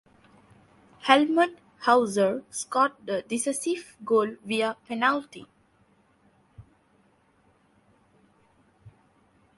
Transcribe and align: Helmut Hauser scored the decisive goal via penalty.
Helmut 1.01 1.55
Hauser 1.85 2.41
scored 2.49 2.93
the 3.05 3.21
decisive 3.21 3.97
goal 4.03 4.35
via 4.43 4.75
penalty. 4.87 5.45